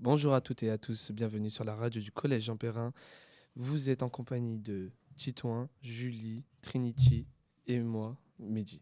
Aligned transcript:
Bonjour 0.00 0.34
à 0.34 0.40
toutes 0.40 0.62
et 0.62 0.70
à 0.70 0.78
tous, 0.78 1.10
bienvenue 1.12 1.50
sur 1.50 1.64
la 1.64 1.74
radio 1.74 2.00
du 2.00 2.10
Collège 2.10 2.44
Jean 2.44 2.56
Perrin. 2.56 2.92
Vous 3.56 3.90
êtes 3.90 4.02
en 4.02 4.08
compagnie 4.08 4.58
de 4.58 4.90
Titouin, 5.16 5.68
Julie, 5.82 6.42
Trinity 6.62 7.26
et 7.66 7.80
moi, 7.80 8.16
Mehdi. 8.38 8.80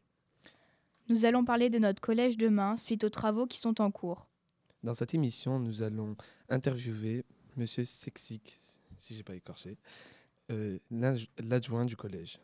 Nous 1.08 1.24
allons 1.24 1.44
parler 1.44 1.70
de 1.70 1.78
notre 1.78 2.00
collège 2.00 2.36
demain 2.36 2.76
suite 2.76 3.02
aux 3.02 3.10
travaux 3.10 3.46
qui 3.46 3.58
sont 3.58 3.80
en 3.80 3.90
cours. 3.90 4.28
Dans 4.84 4.94
cette 4.94 5.14
émission, 5.14 5.58
nous 5.58 5.82
allons 5.82 6.16
interviewer 6.48 7.24
Monsieur 7.56 7.84
Sexic, 7.84 8.58
si 8.98 9.16
j'ai 9.16 9.24
pas 9.24 9.34
écorché, 9.34 9.76
euh, 10.52 10.78
l'adj- 10.92 11.28
l'adjoint 11.38 11.84
du 11.84 11.96
collège. 11.96 12.38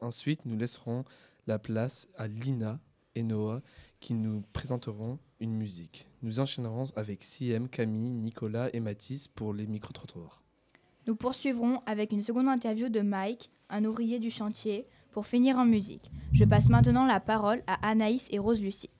Ensuite, 0.00 0.44
nous 0.44 0.56
laisserons 0.56 1.04
la 1.48 1.58
place 1.58 2.06
à 2.16 2.28
Lina 2.28 2.78
et 3.16 3.22
Noah 3.24 3.62
qui 4.04 4.12
nous 4.12 4.42
présenteront 4.52 5.18
une 5.40 5.54
musique. 5.54 6.06
Nous 6.20 6.38
enchaînerons 6.38 6.88
avec 6.94 7.24
CM, 7.24 7.70
Camille, 7.70 8.10
Nicolas 8.10 8.68
et 8.74 8.80
Mathis 8.80 9.28
pour 9.28 9.54
les 9.54 9.66
micro-trottoirs. 9.66 10.42
Nous 11.06 11.16
poursuivrons 11.16 11.80
avec 11.86 12.12
une 12.12 12.20
seconde 12.20 12.48
interview 12.48 12.90
de 12.90 13.00
Mike, 13.00 13.50
un 13.70 13.86
ouvrier 13.86 14.18
du 14.18 14.28
chantier, 14.28 14.86
pour 15.10 15.26
finir 15.26 15.56
en 15.56 15.64
musique. 15.64 16.10
Je 16.34 16.44
passe 16.44 16.68
maintenant 16.68 17.06
la 17.06 17.18
parole 17.18 17.62
à 17.66 17.76
Anaïs 17.88 18.28
et 18.30 18.38
Rose-Lucie. 18.38 18.90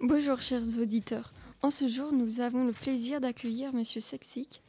Bonjour 0.00 0.40
chers 0.40 0.76
auditeurs. 0.76 1.32
En 1.62 1.70
ce 1.70 1.86
jour, 1.86 2.12
nous 2.12 2.40
avons 2.40 2.64
le 2.64 2.72
plaisir 2.72 3.20
d'accueillir 3.20 3.72
Monsieur 3.72 4.00
Sexic 4.00 4.60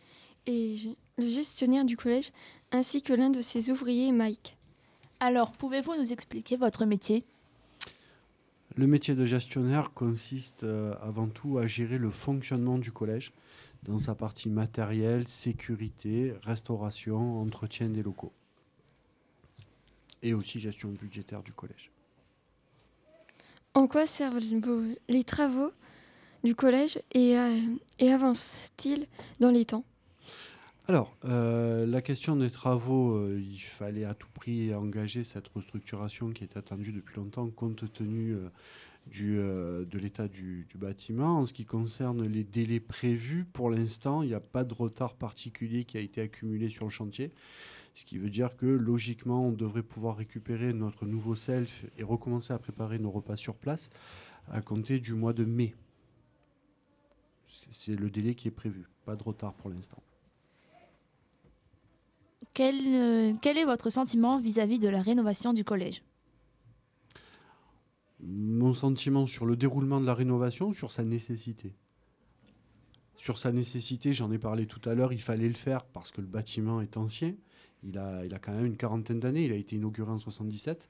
et 0.46 0.76
le 1.18 1.26
gestionnaire 1.26 1.86
du 1.86 1.98
collège 1.98 2.32
ainsi 2.72 3.02
que 3.02 3.14
l'un 3.14 3.32
de 3.32 3.42
ses 3.42 3.72
ouvriers, 3.72 4.12
Mike. 4.12 4.56
Alors, 5.20 5.52
pouvez-vous 5.54 5.96
nous 5.96 6.14
expliquer 6.14 6.58
votre 6.58 6.86
métier? 6.86 7.26
Le 8.76 8.88
métier 8.88 9.14
de 9.14 9.24
gestionnaire 9.24 9.92
consiste 9.94 10.64
euh, 10.64 10.96
avant 11.02 11.28
tout 11.28 11.60
à 11.60 11.68
gérer 11.68 12.00
le 12.00 12.10
fonctionnement 12.10 12.80
du 12.80 12.92
collège 12.92 13.32
dans 13.84 14.00
sa 14.00 14.16
partie 14.16 14.50
matérielle, 14.50 15.28
sécurité, 15.28 16.34
restauration, 16.42 17.40
entretien 17.40 17.90
des 17.90 18.02
locaux. 18.02 18.32
Et 20.24 20.34
aussi 20.34 20.60
gestion 20.60 20.90
budgétaire 20.90 21.44
du 21.44 21.52
collège. 21.52 21.92
En 23.76 23.88
quoi 23.88 24.08
servent 24.08 24.40
les 25.08 25.24
travaux 25.24 25.72
du 26.44 26.56
collège 26.56 27.00
et, 27.12 27.38
euh, 27.38 27.60
et 28.00 28.12
avancent-ils 28.12 29.08
dans 29.40 29.52
les 29.52 29.66
temps? 29.66 29.84
Alors, 30.90 31.16
euh, 31.24 31.86
la 31.86 32.02
question 32.02 32.36
des 32.36 32.52
travaux, 32.52 33.16
euh, 33.16 33.42
il 33.42 33.62
fallait 33.62 34.04
à 34.04 34.14
tout 34.14 34.28
prix 34.34 34.76
engager 34.76 35.24
cette 35.24 35.48
restructuration 35.48 36.32
qui 36.32 36.44
est 36.44 36.58
attendue 36.58 36.92
depuis 36.92 37.16
longtemps 37.16 37.50
compte 37.50 37.92
tenu 37.94 38.36
euh, 39.22 39.86
de 39.86 39.98
l'état 39.98 40.28
du 40.28 40.68
bâtiment. 40.76 41.40
En 41.40 41.46
ce 41.46 41.54
qui 41.54 41.64
concerne 41.64 42.26
les 42.28 42.44
délais 42.44 42.82
prévus, 42.82 43.46
pour 43.46 43.70
l'instant, 43.70 44.24
il 44.24 44.28
n'y 44.28 44.34
a 44.34 44.42
pas 44.42 44.66
de 44.66 44.74
retard 44.74 45.14
particulier 45.16 45.86
qui 45.86 45.98
a 45.98 46.02
été 46.02 46.20
accumulé 46.20 46.68
sur 46.68 46.84
le 46.84 46.92
chantier. 46.92 47.32
Ce 47.94 48.04
qui 48.04 48.18
veut 48.18 48.30
dire 48.30 48.58
que 48.58 48.66
logiquement, 48.66 49.48
on 49.48 49.52
devrait 49.54 49.84
pouvoir 49.84 50.18
récupérer 50.18 50.74
notre 50.74 51.06
nouveau 51.06 51.36
self 51.36 51.86
et 51.98 52.04
recommencer 52.04 52.52
à 52.52 52.60
préparer 52.60 53.00
nos 53.00 53.12
repas 53.12 53.38
sur 53.38 53.56
place 53.56 53.90
à 54.52 54.62
compter 54.62 55.00
du 55.00 55.14
mois 55.14 55.32
de 55.32 55.46
mai. 55.46 55.76
C'est 57.72 57.96
le 57.96 58.10
délai 58.10 58.36
qui 58.36 58.50
est 58.50 58.52
prévu, 58.52 58.84
pas 59.06 59.16
de 59.16 59.24
retard 59.24 59.54
pour 59.54 59.70
l'instant. 59.70 60.04
Quel, 62.54 62.76
euh, 62.86 63.34
quel 63.42 63.58
est 63.58 63.66
votre 63.66 63.90
sentiment 63.90 64.40
vis-à-vis 64.40 64.80
de 64.80 64.88
la 64.88 65.02
rénovation 65.02 65.54
du 65.54 65.64
collège? 65.64 66.04
Mon 68.22 68.74
sentiment 68.74 69.26
sur 69.26 69.46
le 69.46 69.56
déroulement 69.56 70.00
de 70.00 70.06
la 70.06 70.14
rénovation, 70.14 70.74
sur 70.74 70.92
sa 70.92 71.04
nécessité? 71.04 71.74
Sur 73.18 73.38
sa 73.38 73.52
nécessité, 73.52 74.14
j'en 74.14 74.32
ai 74.32 74.38
parlé 74.38 74.66
tout 74.66 74.82
à 74.90 74.94
l'heure, 74.94 75.14
il 75.14 75.22
fallait 75.22 75.48
le 75.48 75.56
faire 75.56 75.84
parce 75.86 76.12
que 76.12 76.22
le 76.22 76.28
bâtiment 76.28 76.82
est 76.82 76.98
ancien. 76.98 77.34
Il 77.86 77.98
a, 77.98 78.24
il 78.26 78.34
a 78.34 78.40
quand 78.40 78.54
même 78.54 78.66
une 78.66 78.78
quarantaine 78.78 79.20
d'années, 79.20 79.46
il 79.46 79.52
a 79.52 79.56
été 79.56 79.76
inauguré 79.76 80.10
en 80.10 80.20
77 80.20 80.90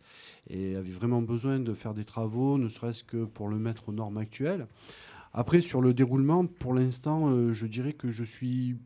et 0.49 0.75
avait 0.75 0.91
vraiment 0.91 1.23
besoin 1.23 1.59
de 1.59 1.73
faire 1.73 1.95
des 1.95 2.05
travaux, 2.05 2.59
ne 2.59 2.69
serait-ce 2.69 3.03
que 3.03 3.25
pour 3.25 3.47
le 3.47 3.57
mettre 3.57 3.89
aux 3.89 3.93
normes 3.93 4.17
actuelles. 4.17 4.67
Après, 5.33 5.61
sur 5.61 5.81
le 5.81 5.95
déroulement, 5.95 6.45
pour 6.45 6.75
l'instant, 6.75 7.29
euh, 7.29 7.53
je 7.53 7.65
dirais 7.65 7.93
que 7.93 8.11
je 8.11 8.23
suis 8.23 8.77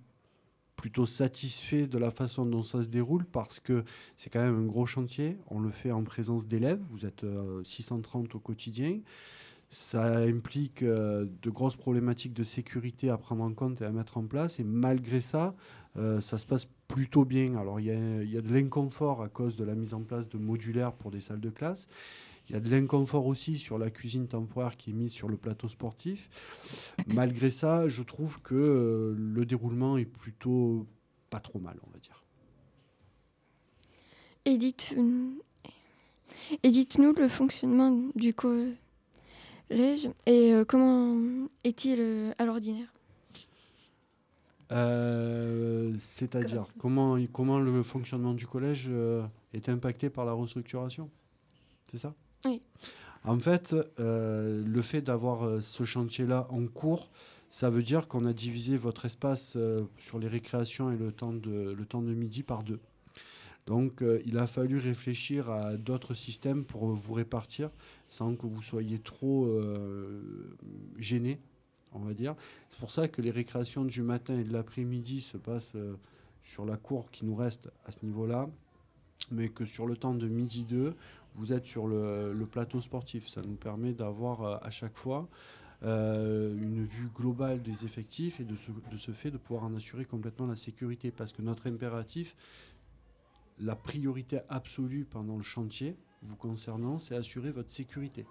plutôt 0.78 1.08
satisfait 1.08 1.88
de 1.88 1.98
la 1.98 2.12
façon 2.12 2.46
dont 2.46 2.64
ça 2.64 2.82
se 2.84 2.88
déroule 2.88 3.26
parce 3.26 3.60
que 3.60 3.84
c'est 4.16 4.30
quand 4.30 4.40
même 4.40 4.56
un 4.56 4.66
gros 4.66 4.86
chantier. 4.86 5.36
On 5.50 5.60
le 5.60 5.72
fait 5.72 5.92
en 5.92 6.04
présence 6.04 6.48
d'élèves. 6.48 6.80
Vous 6.92 7.06
êtes 7.06 7.26
euh, 7.26 7.62
630 7.66 8.36
au 8.36 8.40
quotidien. 8.40 9.00
Ça 9.70 10.20
implique 10.20 10.84
euh, 10.84 11.26
de 11.42 11.50
grosses 11.50 11.76
problématiques 11.76 12.34
de 12.34 12.44
sécurité 12.44 13.10
à 13.10 13.18
prendre 13.18 13.44
en 13.44 13.54
compte 13.54 13.82
et 13.82 13.86
à 13.86 13.92
mettre 13.92 14.18
en 14.18 14.24
place. 14.24 14.60
Et 14.60 14.64
malgré 14.64 15.20
ça, 15.20 15.56
euh, 15.98 16.22
ça 16.22 16.38
se 16.38 16.46
passe 16.46 16.68
plutôt 16.88 17.26
bien. 17.26 17.58
Alors 17.58 17.80
il 17.80 17.88
y 17.88 18.32
y 18.32 18.38
a 18.38 18.42
de 18.42 18.54
l'inconfort 18.54 19.24
à 19.24 19.30
cause 19.30 19.58
de 19.58 19.66
la 19.66 19.74
mise 19.74 19.96
en 19.96 20.04
place 20.04 20.30
de 20.30 20.38
modulaires 20.38 20.94
pour 20.94 21.10
des 21.10 21.22
salles 21.22 21.42
de 21.42 21.50
classe. 21.50 21.90
Il 22.50 22.54
y 22.54 22.56
a 22.56 22.62
de 22.62 22.70
l'inconfort 22.70 23.26
aussi 23.26 23.58
sur 23.58 23.78
la 23.78 23.90
cuisine 23.90 24.28
temporaire 24.28 24.78
qui 24.78 24.92
est 24.92 24.94
mise 24.94 25.12
sur 25.12 25.28
le 25.28 25.36
plateau 25.36 25.68
sportif. 25.68 26.30
Malgré 27.08 27.52
ça, 27.52 27.88
je 27.90 28.02
trouve 28.04 28.42
que 28.42 28.56
euh, 28.56 29.16
le 29.18 29.46
déroulement 29.46 29.98
est 29.98 30.06
plutôt 30.06 30.88
pas 31.30 31.40
trop 31.40 31.60
mal, 31.60 31.78
on 31.86 31.92
va 31.92 32.00
dire. 32.00 32.24
Et 34.46 34.58
dites- 34.58 34.96
et 36.64 36.70
dites-nous 36.70 37.14
le 37.14 37.28
fonctionnement 37.28 37.92
du 38.16 38.34
collège 38.34 38.78
et 40.26 40.54
euh, 40.54 40.64
comment 40.64 41.18
est-il 41.66 42.00
euh, 42.00 42.32
à 42.38 42.46
l'ordinaire? 42.46 42.88
Euh, 44.72 45.94
C'est-à-dire 46.00 46.68
comment, 46.78 47.18
comment 47.34 47.60
le 47.60 47.84
fonctionnement 47.84 48.34
du 48.34 48.48
collège 48.48 48.90
est 49.54 49.68
impacté 49.68 50.10
par 50.10 50.24
la 50.26 50.32
restructuration? 50.32 51.10
C'est 51.92 51.98
ça? 51.98 52.14
Oui. 52.46 52.62
En 53.24 53.40
fait, 53.40 53.76
euh, 54.00 54.64
le 54.66 54.82
fait 54.82 55.02
d'avoir 55.02 55.46
euh, 55.46 55.60
ce 55.60 55.84
chantier-là 55.84 56.48
en 56.50 56.66
cours, 56.66 57.10
ça 57.52 57.70
veut 57.70 57.84
dire 57.84 58.08
qu'on 58.08 58.26
a 58.26 58.32
divisé 58.32 58.78
votre 58.78 59.06
espace 59.06 59.56
euh, 59.58 59.84
sur 59.98 60.18
les 60.18 60.30
récréations 60.30 60.92
et 60.92 60.98
le 60.98 61.12
temps 61.12 61.34
de, 61.34 61.74
le 61.78 61.86
temps 61.86 62.02
de 62.02 62.14
midi 62.14 62.44
par 62.44 62.64
deux. 62.64 62.80
Donc, 63.66 64.02
il 64.26 64.38
a 64.38 64.48
fallu 64.48 64.78
réfléchir 64.78 65.50
à 65.50 65.76
d'autres 65.76 66.14
systèmes 66.14 66.64
pour 66.64 66.86
vous 66.86 67.14
répartir 67.14 67.70
sans 68.08 68.34
que 68.34 68.48
vous 68.48 68.62
soyez 68.62 68.98
trop 68.98 69.46
euh, 69.48 70.56
gêné, 70.98 71.42
on 71.92 72.00
va 72.00 72.14
dire. 72.14 72.34
C'est 72.70 72.80
pour 72.80 72.92
ça 72.92 73.10
que 73.10 73.22
les 73.22 73.30
récréations 73.30 73.84
du 73.84 74.04
matin 74.04 74.40
et 74.40 74.46
de 74.46 74.54
l'après-midi 74.54 75.20
se 75.20 75.36
passent 75.36 75.76
sur 76.46 76.64
la 76.64 76.78
cour 76.78 77.12
qui 77.12 77.26
nous 77.26 77.36
reste 77.36 77.70
à 77.86 77.92
ce 77.92 78.06
niveau-là, 78.06 78.48
mais 79.32 79.50
que 79.50 79.66
sur 79.66 79.86
le 79.86 79.98
temps 79.98 80.14
de 80.14 80.30
midi 80.30 80.64
2, 80.64 80.94
vous 81.38 81.54
êtes 81.54 81.66
sur 81.66 81.88
le, 81.88 82.48
plateau 82.52 82.82
sportif. 82.82 83.28
Ça 83.30 83.42
nous 83.42 83.56
permet 83.56 83.94
d'avoir 83.94 84.42
euh, 84.42 84.58
à 84.62 84.72
chaque 84.72 84.98
fois 84.98 85.30
euh, 85.84 86.54
une 86.56 86.84
vue 86.84 87.10
globale 87.16 87.62
des 87.62 87.86
effectifs 87.86 88.40
et 88.40 88.44
de 88.44 88.56
ce, 88.98 89.12
fait 89.12 89.32
de 89.32 89.38
pouvoir 89.38 89.64
en 89.64 89.76
assurer 89.76 90.06
complètement 90.06 90.48
la 90.48 90.56
sécurité. 90.56 91.12
Parce 91.12 91.32
que 91.32 91.42
notre 91.42 91.68
impératif, 91.68 92.36
la 93.60 93.76
priorité 93.76 94.40
absolue 94.50 95.06
pendant 95.10 95.38
le 95.38 95.44
chantier 95.44 95.96
vous 96.24 96.36
concernant, 96.36 96.98
c'est 96.98 97.16
assurer 97.16 97.52
votre 97.52 97.72
sécurité. 97.72 98.26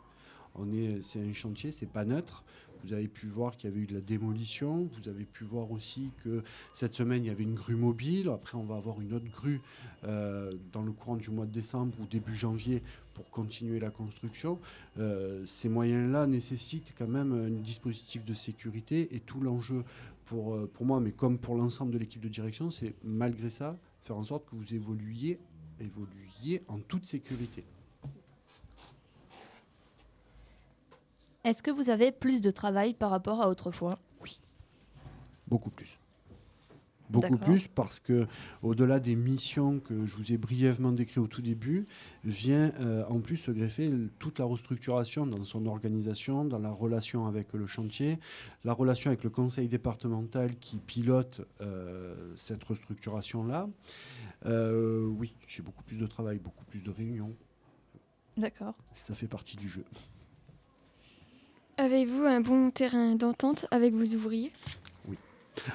Est, 0.72 1.02
c'est 1.02 1.20
un 1.20 1.32
chantier, 1.32 1.70
c'est 1.70 1.86
pas 1.86 2.04
neutre. 2.04 2.42
Vous 2.84 2.92
avez 2.92 3.08
pu 3.08 3.26
voir 3.26 3.56
qu'il 3.56 3.70
y 3.70 3.72
avait 3.72 3.82
eu 3.82 3.86
de 3.86 3.94
la 3.94 4.00
démolition. 4.00 4.88
Vous 4.92 5.08
avez 5.08 5.24
pu 5.24 5.44
voir 5.44 5.70
aussi 5.72 6.10
que 6.24 6.42
cette 6.74 6.94
semaine 6.94 7.24
il 7.24 7.28
y 7.28 7.30
avait 7.30 7.44
une 7.44 7.54
grue 7.54 7.76
mobile. 7.76 8.28
Après, 8.28 8.56
on 8.56 8.64
va 8.64 8.76
avoir 8.76 9.00
une 9.00 9.12
autre 9.14 9.28
grue 9.30 9.60
euh, 10.04 10.52
dans 10.72 10.82
le 10.82 10.92
courant 10.92 11.16
du 11.16 11.30
mois 11.30 11.46
de 11.46 11.52
décembre 11.52 11.92
ou 12.00 12.06
début 12.06 12.34
janvier 12.34 12.82
pour 13.14 13.28
continuer 13.30 13.80
la 13.80 13.90
construction. 13.90 14.58
Euh, 14.98 15.44
ces 15.46 15.68
moyens-là 15.68 16.26
nécessitent 16.26 16.92
quand 16.98 17.08
même 17.08 17.32
un 17.32 17.62
dispositif 17.62 18.24
de 18.24 18.34
sécurité 18.34 19.14
et 19.14 19.20
tout 19.20 19.40
l'enjeu 19.40 19.84
pour, 20.26 20.54
euh, 20.54 20.70
pour 20.72 20.84
moi, 20.84 21.00
mais 21.00 21.12
comme 21.12 21.38
pour 21.38 21.56
l'ensemble 21.56 21.92
de 21.92 21.98
l'équipe 21.98 22.20
de 22.20 22.28
direction, 22.28 22.70
c'est 22.70 22.94
malgré 23.04 23.50
ça 23.50 23.76
faire 24.02 24.16
en 24.16 24.24
sorte 24.24 24.44
que 24.48 24.54
vous 24.54 24.74
évoluiez 24.74 25.38
en 26.68 26.78
toute 26.78 27.06
sécurité. 27.06 27.64
Est-ce 31.46 31.62
que 31.62 31.70
vous 31.70 31.90
avez 31.90 32.10
plus 32.10 32.40
de 32.40 32.50
travail 32.50 32.92
par 32.92 33.08
rapport 33.08 33.40
à 33.40 33.48
autrefois? 33.48 34.00
Beaucoup 35.46 35.70
plus. 35.70 36.00
Beaucoup 37.08 37.38
plus 37.38 37.68
parce 37.68 38.00
que 38.00 38.26
au-delà 38.62 38.98
des 38.98 39.14
missions 39.14 39.78
que 39.78 40.06
je 40.06 40.16
vous 40.16 40.32
ai 40.32 40.38
brièvement 40.38 40.90
décrites 40.90 41.18
au 41.18 41.28
tout 41.28 41.42
début, 41.42 41.86
vient 42.24 42.72
euh, 42.80 43.04
en 43.08 43.20
plus 43.20 43.36
se 43.36 43.52
greffer 43.52 43.92
toute 44.18 44.40
la 44.40 44.44
restructuration 44.44 45.24
dans 45.24 45.44
son 45.44 45.66
organisation, 45.66 46.44
dans 46.44 46.58
la 46.58 46.72
relation 46.72 47.28
avec 47.28 47.52
le 47.52 47.68
chantier, 47.68 48.18
la 48.64 48.72
relation 48.72 49.10
avec 49.10 49.22
le 49.22 49.30
conseil 49.30 49.68
départemental 49.68 50.56
qui 50.56 50.78
pilote 50.78 51.42
euh, 51.60 52.34
cette 52.36 52.64
restructuration-là. 52.64 53.68
Euh, 54.46 55.06
oui, 55.06 55.32
j'ai 55.46 55.62
beaucoup 55.62 55.84
plus 55.84 55.98
de 55.98 56.06
travail, 56.08 56.40
beaucoup 56.40 56.64
plus 56.64 56.82
de 56.82 56.90
réunions. 56.90 57.36
D'accord. 58.36 58.74
Ça 58.94 59.14
fait 59.14 59.28
partie 59.28 59.56
du 59.56 59.68
jeu. 59.68 59.84
Avez-vous 61.78 62.24
un 62.24 62.40
bon 62.40 62.70
terrain 62.70 63.16
d'entente 63.16 63.66
avec 63.70 63.92
vos 63.92 64.14
ouvriers? 64.14 64.50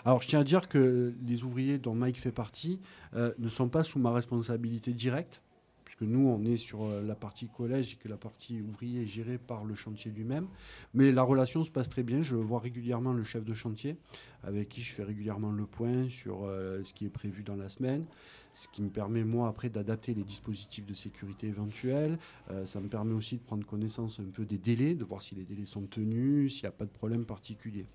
Alors, 0.04 0.20
je 0.24 0.28
tiens 0.28 0.40
à 0.40 0.44
dire 0.44 0.68
que 0.68 1.14
les 1.28 1.44
ouvriers 1.44 1.78
dont 1.78 1.94
Mike 1.94 2.20
fait 2.20 2.32
partie 2.32 2.80
euh, 3.16 3.34
ne 3.38 3.50
sont 3.50 3.70
pas 3.70 3.84
sous 3.84 4.00
ma 4.00 4.12
responsabilité 4.12 4.94
directe, 4.94 5.42
puisque 5.92 6.10
nous, 6.10 6.26
on 6.26 6.46
est 6.46 6.56
sur 6.56 6.86
euh, 6.86 7.02
la 7.02 7.16
partie 7.16 7.50
collège 7.50 7.94
et 7.94 7.96
que 7.98 8.08
la 8.08 8.16
partie 8.16 8.62
ouvrier 8.62 9.02
est 9.02 9.06
gérée 9.06 9.38
par 9.38 9.66
le 9.66 9.76
chantier 9.76 10.10
lui-même. 10.10 10.48
Mais 10.94 11.12
la 11.12 11.22
relation 11.22 11.66
se 11.66 11.70
passe 11.70 11.90
très 11.90 12.02
bien. 12.02 12.22
Je 12.22 12.38
vois 12.38 12.60
régulièrement 12.60 13.12
le 13.12 13.24
chef 13.26 13.44
de 13.44 13.54
chantier, 13.54 13.98
avec 14.42 14.70
qui 14.70 14.82
je 14.82 14.94
fais 14.94 15.04
régulièrement 15.04 15.52
le 15.52 15.66
point 15.66 16.08
sur 16.08 16.46
euh, 16.46 16.82
ce 16.86 16.94
qui 16.94 17.06
est 17.06 17.10
prévu 17.10 17.44
dans 17.44 17.58
la 17.58 17.68
semaine, 17.68 18.06
ce 18.54 18.70
qui 18.70 18.82
me 18.82 18.90
permet, 18.90 19.26
moi, 19.26 19.50
après, 19.50 19.70
d'adapter 19.70 20.14
les 20.14 20.24
dispositifs 20.24 20.86
de 20.86 20.94
sécurité 20.94 21.48
éventuels. 21.48 22.18
Euh, 22.52 22.66
ça 22.66 22.80
me 22.80 22.88
permet 22.88 23.14
aussi 23.14 23.36
de 23.36 23.42
prendre 23.42 23.66
connaissance 23.66 24.18
un 24.22 24.32
peu 24.32 24.46
des 24.46 24.60
délais, 24.60 24.96
de 24.96 25.04
voir 25.04 25.22
si 25.22 25.36
les 25.36 25.44
délais 25.44 25.66
sont 25.66 25.88
tenus, 25.88 26.54
s'il 26.54 26.64
n'y 26.64 26.70
a 26.70 26.72
pas 26.72 26.86
de 26.86 26.92
problème 26.92 27.26
particulier. 27.26 27.86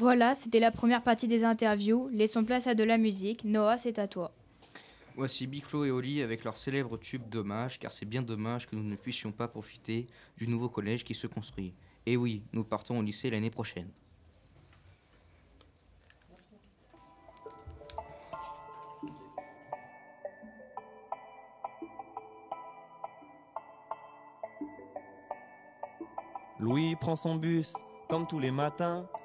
Voilà, 0.00 0.34
c'était 0.34 0.60
la 0.60 0.70
première 0.70 1.02
partie 1.02 1.28
des 1.28 1.44
interviews. 1.44 2.08
Laissons 2.10 2.42
place 2.42 2.66
à 2.66 2.74
de 2.74 2.82
la 2.82 2.96
musique. 2.96 3.44
Noah, 3.44 3.76
c'est 3.76 3.98
à 3.98 4.08
toi. 4.08 4.32
Voici 5.14 5.46
Big 5.46 5.62
Flo 5.62 5.84
et 5.84 5.90
Oli 5.90 6.22
avec 6.22 6.42
leur 6.42 6.56
célèbre 6.56 6.96
tube 6.96 7.28
Dommage, 7.28 7.78
car 7.78 7.92
c'est 7.92 8.06
bien 8.06 8.22
dommage 8.22 8.66
que 8.66 8.74
nous 8.76 8.82
ne 8.82 8.96
puissions 8.96 9.30
pas 9.30 9.46
profiter 9.46 10.06
du 10.38 10.48
nouveau 10.48 10.70
collège 10.70 11.04
qui 11.04 11.14
se 11.14 11.26
construit. 11.26 11.74
Et 12.06 12.16
oui, 12.16 12.40
nous 12.54 12.64
partons 12.64 12.98
au 12.98 13.02
lycée 13.02 13.28
l'année 13.28 13.50
prochaine. 13.50 13.90
Louis 26.58 26.96
prend 26.96 27.16
son 27.16 27.36
bus, 27.36 27.74
comme 28.08 28.26
tous 28.26 28.38
les 28.38 28.50
matins. 28.50 29.06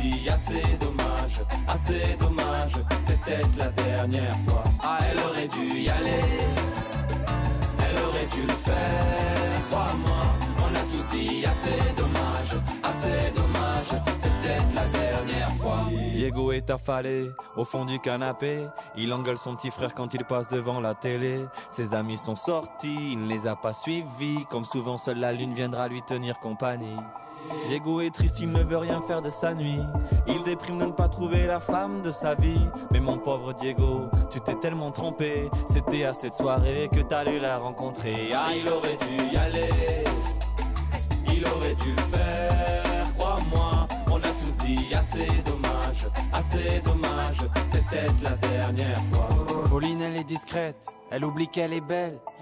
Dit 0.00 0.30
assez 0.30 0.62
dommage, 0.80 1.40
assez 1.68 2.16
dommage. 2.18 2.72
C'est 2.98 3.20
peut-être 3.20 3.56
la 3.58 3.68
dernière 3.68 4.36
fois. 4.38 4.64
Ah, 4.82 4.98
elle 5.10 5.18
aurait 5.18 5.48
dû 5.48 5.78
y 5.78 5.90
aller. 5.90 6.24
Elle 7.78 8.02
aurait 8.04 8.26
dû 8.34 8.42
le 8.42 8.54
faire, 8.54 9.66
crois-moi. 9.68 10.22
On 10.58 10.74
a 10.74 10.80
tous 10.90 11.16
dit 11.16 11.44
assez 11.44 11.94
dommage, 11.96 12.62
assez 12.82 13.30
dommage. 13.34 14.02
C'est 14.16 14.30
peut-être 14.38 14.74
la 14.74 14.86
dernière 14.86 15.52
fois. 15.56 15.80
Diego 16.12 16.52
est 16.52 16.70
affalé 16.70 17.30
au 17.56 17.66
fond 17.66 17.84
du 17.84 17.98
canapé. 17.98 18.66
Il 18.96 19.12
engueule 19.12 19.38
son 19.38 19.54
petit 19.54 19.70
frère 19.70 19.94
quand 19.94 20.14
il 20.14 20.24
passe 20.24 20.48
devant 20.48 20.80
la 20.80 20.94
télé. 20.94 21.44
Ses 21.70 21.92
amis 21.92 22.16
sont 22.16 22.36
sortis, 22.36 23.12
il 23.12 23.24
ne 23.24 23.28
les 23.28 23.46
a 23.46 23.54
pas 23.54 23.74
suivis. 23.74 24.46
Comme 24.48 24.64
souvent, 24.64 24.96
seule 24.96 25.18
la 25.18 25.32
lune 25.32 25.52
viendra 25.52 25.88
lui 25.88 26.02
tenir 26.02 26.38
compagnie. 26.38 26.96
Diego 27.66 28.00
est 28.00 28.14
triste, 28.14 28.40
il 28.40 28.50
ne 28.50 28.62
veut 28.62 28.78
rien 28.78 29.00
faire 29.00 29.22
de 29.22 29.30
sa 29.30 29.54
nuit. 29.54 29.80
Il 30.26 30.42
déprime 30.42 30.78
de 30.78 30.86
ne 30.86 30.92
pas 30.92 31.08
trouver 31.08 31.46
la 31.46 31.60
femme 31.60 32.02
de 32.02 32.10
sa 32.12 32.34
vie. 32.34 32.66
Mais 32.90 33.00
mon 33.00 33.18
pauvre 33.18 33.52
Diego, 33.52 34.08
tu 34.30 34.40
t'es 34.40 34.54
tellement 34.54 34.90
trompé. 34.90 35.50
C'était 35.66 36.04
à 36.04 36.14
cette 36.14 36.34
soirée 36.34 36.88
que 36.92 37.00
t'allais 37.00 37.38
la 37.38 37.58
rencontrer. 37.58 38.32
Ah, 38.34 38.48
il 38.56 38.68
aurait 38.68 38.96
dû 38.96 39.24
y 39.32 39.36
aller. 39.36 39.68
Il 41.32 41.46
aurait 41.46 41.74
dû 41.74 41.92
le 41.92 42.02
faire, 42.02 43.14
crois-moi. 43.16 43.86
On 44.10 44.16
a 44.16 44.20
tous 44.20 44.56
dit 44.64 44.94
assez 44.94 45.26
dommage, 45.44 46.06
assez 46.32 46.80
dommage. 46.84 47.38
Peut-être 47.90 48.22
la 48.22 48.34
dernière 48.36 49.00
fois. 49.04 49.28
Pauline, 49.68 50.00
elle 50.02 50.16
est 50.16 50.24
discrète, 50.24 50.86
elle 51.10 51.24
oublie 51.24 51.48
qu'elle 51.48 51.72
est 51.72 51.80
belle. 51.80 52.20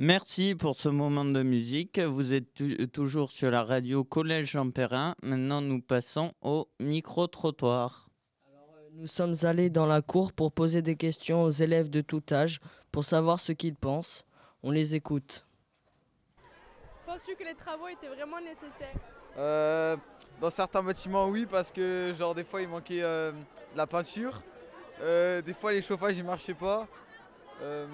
Merci 0.00 0.54
pour 0.54 0.76
ce 0.76 0.88
moment 0.88 1.24
de 1.24 1.42
musique. 1.42 1.98
Vous 1.98 2.32
êtes 2.32 2.62
toujours 2.92 3.30
sur 3.30 3.50
la 3.50 3.62
radio 3.62 4.04
Collège 4.04 4.52
Jean 4.52 4.70
Perrin. 4.70 5.14
Maintenant, 5.22 5.60
nous 5.60 5.82
passons 5.82 6.32
au 6.40 6.68
micro-trottoir. 6.80 8.07
Nous 9.00 9.06
sommes 9.06 9.36
allés 9.44 9.70
dans 9.70 9.86
la 9.86 10.02
cour 10.02 10.32
pour 10.32 10.50
poser 10.50 10.82
des 10.82 10.96
questions 10.96 11.44
aux 11.44 11.50
élèves 11.50 11.88
de 11.88 12.00
tout 12.00 12.22
âge 12.32 12.58
pour 12.90 13.04
savoir 13.04 13.38
ce 13.38 13.52
qu'ils 13.52 13.76
pensent. 13.76 14.26
On 14.64 14.72
les 14.72 14.96
écoute. 14.96 15.46
Penses-tu 17.06 17.36
que 17.36 17.44
les 17.44 17.54
travaux 17.54 17.86
étaient 17.86 18.08
vraiment 18.08 18.40
nécessaires? 18.40 18.96
Euh, 19.36 19.96
dans 20.40 20.50
certains 20.50 20.82
bâtiments, 20.82 21.28
oui, 21.28 21.46
parce 21.46 21.70
que 21.70 22.12
genre 22.18 22.34
des 22.34 22.42
fois 22.42 22.60
il 22.60 22.66
manquait 22.66 23.04
euh, 23.04 23.30
de 23.30 23.76
la 23.76 23.86
peinture. 23.86 24.42
Euh, 25.00 25.42
des 25.42 25.54
fois 25.54 25.70
les 25.70 25.80
chauffages 25.80 26.18
ils 26.18 26.24
marchaient 26.24 26.54
pas. 26.54 26.88
Euh, 27.62 27.86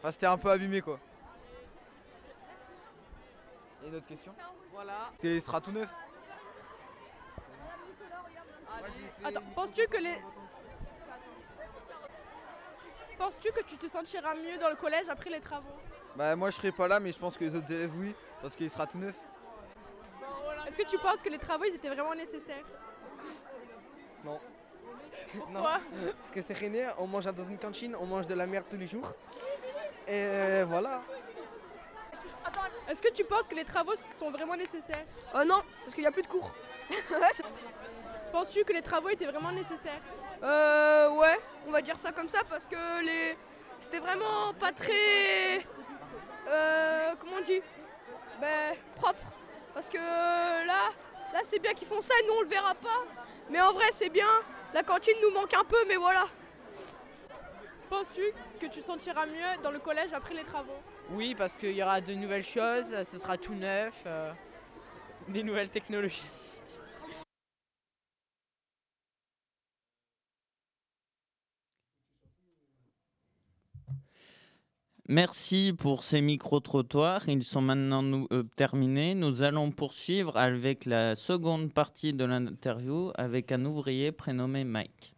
Enfin, 0.00 0.10
c'était 0.10 0.26
un 0.26 0.36
peu 0.36 0.50
abîmé 0.50 0.82
quoi. 0.82 1.00
Et 3.82 3.88
une 3.88 3.94
autre 3.94 4.06
question? 4.06 4.34
Voilà. 4.70 5.10
Il 5.22 5.40
sera 5.40 5.62
tout 5.62 5.72
neuf. 5.72 5.88
Attends, 9.24 9.42
penses-tu 9.54 9.86
que 9.88 9.96
les. 9.98 10.16
Penses-tu 13.18 13.50
que 13.52 13.62
tu 13.62 13.76
te 13.76 13.88
sentiras 13.88 14.34
mieux 14.34 14.58
dans 14.58 14.68
le 14.68 14.76
collège 14.76 15.08
après 15.08 15.30
les 15.30 15.40
travaux 15.40 15.72
Bah 16.16 16.36
moi 16.36 16.50
je 16.50 16.56
serai 16.56 16.70
pas 16.70 16.86
là 16.86 17.00
mais 17.00 17.12
je 17.12 17.18
pense 17.18 17.34
que 17.36 17.44
les 17.44 17.54
autres 17.54 17.72
élèves 17.72 17.92
oui 17.96 18.14
parce 18.42 18.54
qu'il 18.54 18.70
sera 18.70 18.86
tout 18.86 18.98
neuf. 18.98 19.14
Est-ce 20.68 20.76
que 20.76 20.86
tu 20.88 20.98
penses 20.98 21.22
que 21.22 21.30
les 21.30 21.38
travaux 21.38 21.64
ils 21.64 21.74
étaient 21.74 21.88
vraiment 21.88 22.14
nécessaires 22.14 22.64
Non. 24.24 24.38
Pourquoi 25.32 25.78
Non, 25.92 26.12
Parce 26.18 26.30
que 26.30 26.42
c'est 26.42 26.58
René, 26.58 26.88
on 26.98 27.06
mange 27.06 27.24
dans 27.24 27.44
une 27.44 27.58
cantine, 27.58 27.96
on 27.98 28.06
mange 28.06 28.26
de 28.26 28.34
la 28.34 28.46
merde 28.46 28.66
tous 28.68 28.76
les 28.76 28.86
jours. 28.86 29.12
Et 30.06 30.24
euh, 30.24 30.64
voilà. 30.68 31.00
Est-ce 32.88 33.02
que 33.02 33.10
tu 33.12 33.24
penses 33.24 33.48
que 33.48 33.54
les 33.54 33.64
travaux 33.64 33.94
sont 34.14 34.30
vraiment 34.30 34.56
nécessaires 34.56 35.04
Euh 35.34 35.44
non, 35.44 35.62
parce 35.82 35.94
qu'il 35.94 36.02
n'y 36.04 36.08
a 36.08 36.12
plus 36.12 36.22
de 36.22 36.28
cours. 36.28 36.52
Penses-tu 38.32 38.64
que 38.64 38.72
les 38.72 38.82
travaux 38.82 39.08
étaient 39.08 39.26
vraiment 39.26 39.52
nécessaires 39.52 40.00
Euh 40.42 41.10
ouais, 41.10 41.38
on 41.66 41.70
va 41.70 41.80
dire 41.80 41.96
ça 41.96 42.12
comme 42.12 42.28
ça 42.28 42.40
parce 42.48 42.66
que 42.66 43.04
les 43.04 43.36
c'était 43.80 43.98
vraiment 43.98 44.52
pas 44.58 44.72
très 44.72 45.58
euh 46.48 47.14
comment 47.20 47.36
on 47.38 47.44
dit? 47.44 47.62
Ben 48.40 48.74
propre 48.96 49.26
parce 49.74 49.88
que 49.88 49.96
là 49.96 50.90
là 51.32 51.40
c'est 51.44 51.58
bien 51.58 51.74
qu'ils 51.74 51.88
font 51.88 52.00
ça, 52.00 52.14
nous 52.26 52.34
on 52.34 52.42
le 52.42 52.48
verra 52.48 52.74
pas. 52.74 53.04
Mais 53.48 53.60
en 53.60 53.72
vrai, 53.72 53.86
c'est 53.92 54.08
bien. 54.08 54.26
La 54.74 54.82
cantine 54.82 55.14
nous 55.22 55.30
manque 55.30 55.54
un 55.54 55.64
peu 55.64 55.78
mais 55.86 55.96
voilà. 55.96 56.24
Penses-tu 57.88 58.22
que 58.60 58.66
tu 58.66 58.82
sentiras 58.82 59.26
mieux 59.26 59.62
dans 59.62 59.70
le 59.70 59.78
collège 59.78 60.12
après 60.12 60.34
les 60.34 60.42
travaux? 60.42 60.80
Oui, 61.10 61.36
parce 61.36 61.56
qu'il 61.56 61.70
y 61.70 61.82
aura 61.82 62.00
de 62.00 62.12
nouvelles 62.14 62.44
choses, 62.44 62.92
ce 63.04 63.18
sera 63.18 63.38
tout 63.38 63.54
neuf, 63.54 63.94
euh, 64.06 64.32
des 65.28 65.44
nouvelles 65.44 65.68
technologies. 65.68 66.28
Merci 75.08 75.72
pour 75.76 76.02
ces 76.02 76.20
micro-trottoirs. 76.20 77.28
Ils 77.28 77.44
sont 77.44 77.60
maintenant 77.60 78.02
nous- 78.02 78.26
euh, 78.32 78.42
terminés. 78.56 79.14
Nous 79.14 79.42
allons 79.42 79.70
poursuivre 79.70 80.36
avec 80.36 80.84
la 80.84 81.14
seconde 81.14 81.72
partie 81.72 82.12
de 82.12 82.24
l'interview 82.24 83.12
avec 83.14 83.52
un 83.52 83.64
ouvrier 83.64 84.10
prénommé 84.10 84.64
Mike. 84.64 85.14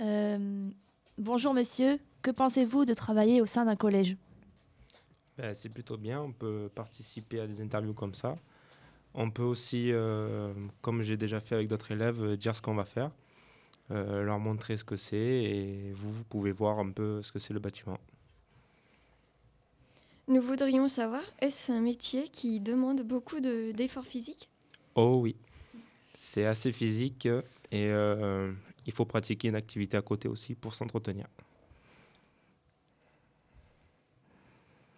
Euh, 0.00 0.68
bonjour 1.16 1.54
monsieur, 1.54 2.00
que 2.22 2.32
pensez-vous 2.32 2.84
de 2.84 2.94
travailler 2.94 3.40
au 3.40 3.46
sein 3.46 3.64
d'un 3.64 3.76
collège? 3.76 4.16
Ben, 5.38 5.54
c'est 5.54 5.68
plutôt 5.68 5.96
bien, 5.96 6.20
on 6.20 6.32
peut 6.32 6.68
participer 6.74 7.38
à 7.38 7.46
des 7.46 7.60
interviews 7.60 7.94
comme 7.94 8.14
ça. 8.14 8.36
On 9.14 9.30
peut 9.30 9.44
aussi, 9.44 9.92
euh, 9.92 10.52
comme 10.80 11.02
j'ai 11.02 11.16
déjà 11.16 11.38
fait 11.38 11.54
avec 11.54 11.68
d'autres 11.68 11.92
élèves, 11.92 12.36
dire 12.36 12.56
ce 12.56 12.62
qu'on 12.62 12.74
va 12.74 12.84
faire, 12.84 13.12
euh, 13.90 14.22
leur 14.22 14.38
montrer 14.38 14.76
ce 14.76 14.84
que 14.84 14.96
c'est 14.96 15.16
et 15.16 15.92
vous, 15.92 16.12
vous 16.12 16.24
pouvez 16.24 16.52
voir 16.52 16.78
un 16.78 16.90
peu 16.90 17.22
ce 17.22 17.32
que 17.32 17.38
c'est 17.38 17.52
le 17.54 17.60
bâtiment. 17.60 17.98
Nous 20.26 20.40
voudrions 20.40 20.88
savoir, 20.88 21.22
est-ce 21.40 21.70
un 21.70 21.80
métier 21.82 22.28
qui 22.28 22.58
demande 22.60 23.02
beaucoup 23.02 23.40
de- 23.40 23.72
d'efforts 23.72 24.06
physiques? 24.06 24.48
Oh 24.94 25.18
oui, 25.20 25.36
c'est 26.16 26.46
assez 26.46 26.72
physique 26.72 27.26
et 27.70 27.88
euh, 27.90 28.52
il 28.86 28.92
faut 28.92 29.04
pratiquer 29.04 29.48
une 29.48 29.54
activité 29.56 29.96
à 29.98 30.02
côté 30.02 30.28
aussi 30.28 30.54
pour 30.54 30.74
s'entretenir. 30.74 31.26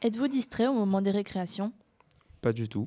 Êtes-vous 0.02 0.28
distrait 0.28 0.68
au 0.68 0.74
moment 0.74 1.00
des 1.02 1.10
récréations? 1.10 1.72
Pas 2.40 2.52
du 2.52 2.68
tout. 2.68 2.86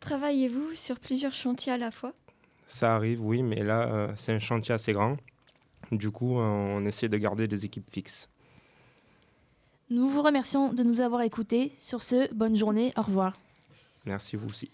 Travaillez-vous 0.00 0.74
sur 0.74 0.98
plusieurs 0.98 1.34
chantiers 1.34 1.72
à 1.72 1.78
la 1.78 1.92
fois? 1.92 2.12
Ça 2.66 2.94
arrive, 2.94 3.24
oui, 3.24 3.42
mais 3.42 3.62
là, 3.62 3.92
euh, 3.92 4.12
c'est 4.16 4.32
un 4.32 4.38
chantier 4.38 4.74
assez 4.74 4.92
grand. 4.92 5.16
Du 5.90 6.10
coup, 6.10 6.38
euh, 6.38 6.42
on 6.42 6.84
essaie 6.86 7.08
de 7.08 7.16
garder 7.16 7.46
des 7.46 7.64
équipes 7.64 7.90
fixes. 7.90 8.28
Nous 9.90 10.08
vous 10.08 10.22
remercions 10.22 10.72
de 10.72 10.82
nous 10.82 11.00
avoir 11.00 11.20
écoutés. 11.22 11.72
Sur 11.78 12.02
ce, 12.02 12.32
bonne 12.32 12.56
journée, 12.56 12.94
au 12.96 13.02
revoir. 13.02 13.34
Merci 14.06 14.36
vous 14.36 14.48
aussi. 14.48 14.70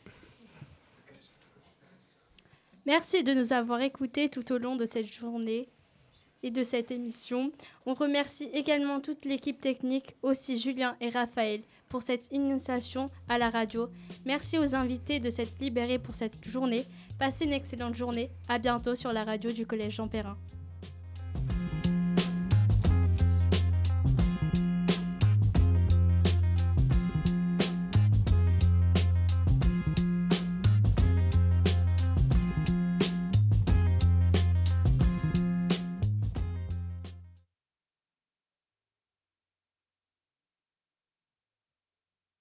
Merci 2.87 3.23
de 3.25 3.35
nous 3.35 3.53
avoir 3.53 3.81
écoutés 3.81 4.29
tout 4.29 4.53
au 4.53 4.59
long 4.59 4.77
de 4.77 4.85
cette 4.85 5.13
journée 5.13 5.69
et 6.43 6.51
de 6.51 6.63
cette 6.63 6.91
émission. 6.91 7.53
On 7.85 7.95
remercie 7.95 8.49
également 8.55 9.01
toute 9.01 9.25
l'équipe 9.25 9.61
technique, 9.61 10.15
aussi 10.23 10.59
Julien 10.59 10.97
et 11.01 11.11
Raphaël, 11.11 11.63
pour 11.89 12.03
cette 12.03 12.29
initiation 12.33 13.11
à 13.29 13.39
la 13.39 13.51
radio. 13.51 13.89
Merci 14.25 14.59
aux 14.59 14.75
invités 14.75 15.21
de 15.21 15.31
s'être 15.31 15.59
libérés 15.61 15.99
pour 15.99 16.15
cette 16.15 16.49
journée. 16.49 16.85
Passez 17.19 17.45
une 17.45 17.53
excellente 17.53 17.95
journée. 17.95 18.31
À 18.49 18.59
bientôt 18.59 18.95
sur 18.95 19.13
la 19.13 19.25
radio 19.25 19.53
du 19.53 19.67
Collège 19.67 19.97
Jean 19.97 20.09
Perrin. 20.09 20.37